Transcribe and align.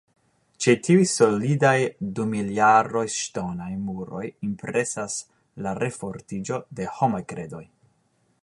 Ĉe 0.63 0.73
tiuj 0.85 1.03
solidaj 1.09 1.73
dumiljaraj 2.19 3.05
ŝtonaj 3.17 3.69
muroj 3.89 4.25
impresas 4.49 5.19
la 5.67 5.77
refortiĝo 5.85 6.63
de 6.81 6.89
la 6.89 6.97
homaj 7.03 7.23
kredoj. 7.35 7.65